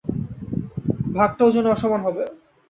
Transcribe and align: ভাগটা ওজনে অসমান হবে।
ভাগটা 1.15 1.41
ওজনে 1.45 1.69
অসমান 1.71 2.01
হবে। 2.03 2.23